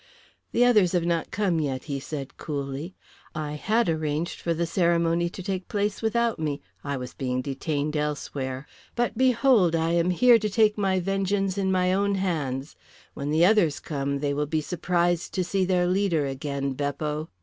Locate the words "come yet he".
1.29-1.99